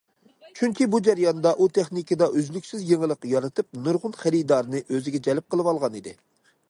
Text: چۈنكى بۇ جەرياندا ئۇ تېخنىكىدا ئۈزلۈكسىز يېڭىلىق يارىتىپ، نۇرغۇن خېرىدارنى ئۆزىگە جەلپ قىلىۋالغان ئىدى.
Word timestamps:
چۈنكى 0.59 0.85
بۇ 0.93 0.99
جەرياندا 1.07 1.51
ئۇ 1.57 1.67
تېخنىكىدا 1.77 2.29
ئۈزلۈكسىز 2.39 2.87
يېڭىلىق 2.93 3.29
يارىتىپ، 3.35 3.69
نۇرغۇن 3.85 4.17
خېرىدارنى 4.23 4.83
ئۆزىگە 4.89 5.23
جەلپ 5.29 5.47
قىلىۋالغان 5.55 6.01
ئىدى. 6.01 6.17